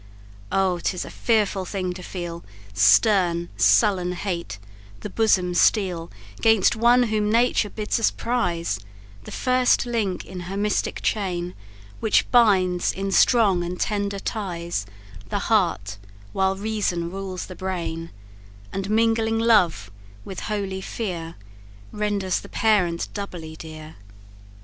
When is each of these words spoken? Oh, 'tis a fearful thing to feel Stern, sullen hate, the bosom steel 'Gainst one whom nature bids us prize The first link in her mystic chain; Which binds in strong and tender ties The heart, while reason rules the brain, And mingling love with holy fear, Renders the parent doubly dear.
Oh, 0.51 0.79
'tis 0.79 1.05
a 1.05 1.11
fearful 1.11 1.63
thing 1.63 1.93
to 1.93 2.01
feel 2.01 2.43
Stern, 2.73 3.49
sullen 3.55 4.13
hate, 4.13 4.57
the 5.01 5.11
bosom 5.11 5.53
steel 5.53 6.09
'Gainst 6.41 6.75
one 6.75 7.03
whom 7.03 7.31
nature 7.31 7.69
bids 7.69 7.99
us 7.99 8.09
prize 8.09 8.79
The 9.25 9.31
first 9.31 9.85
link 9.85 10.25
in 10.25 10.39
her 10.49 10.57
mystic 10.57 11.03
chain; 11.03 11.53
Which 11.99 12.31
binds 12.31 12.91
in 12.91 13.11
strong 13.11 13.63
and 13.63 13.79
tender 13.79 14.17
ties 14.17 14.87
The 15.29 15.53
heart, 15.53 15.99
while 16.33 16.55
reason 16.55 17.11
rules 17.11 17.45
the 17.45 17.53
brain, 17.53 18.09
And 18.73 18.89
mingling 18.89 19.37
love 19.37 19.91
with 20.25 20.39
holy 20.49 20.81
fear, 20.81 21.35
Renders 21.91 22.39
the 22.39 22.49
parent 22.49 23.07
doubly 23.13 23.55
dear. 23.55 23.97